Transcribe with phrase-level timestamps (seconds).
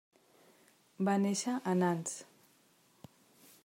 [1.09, 2.19] Va néixer a Nantes.